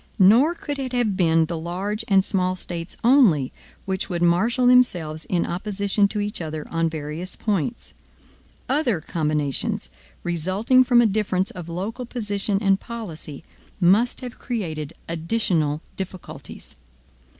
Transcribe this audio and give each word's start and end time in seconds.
Nor 0.17 0.55
could 0.55 0.79
it 0.79 0.93
have 0.93 1.15
been 1.15 1.45
the 1.45 1.59
large 1.59 2.03
and 2.07 2.25
small 2.25 2.55
States 2.55 2.97
only, 3.03 3.53
which 3.85 4.09
would 4.09 4.23
marshal 4.23 4.65
themselves 4.65 5.25
in 5.25 5.45
opposition 5.45 6.07
to 6.07 6.19
each 6.19 6.41
other 6.41 6.67
on 6.71 6.89
various 6.89 7.35
points. 7.35 7.93
Other 8.67 8.99
combinations, 8.99 9.89
resulting 10.23 10.83
from 10.83 11.01
a 11.03 11.05
difference 11.05 11.51
of 11.51 11.69
local 11.69 12.07
position 12.07 12.57
and 12.63 12.79
policy, 12.79 13.43
must 13.79 14.21
have 14.21 14.39
created 14.39 14.93
additional 15.07 15.81
difficulties. 15.97 16.73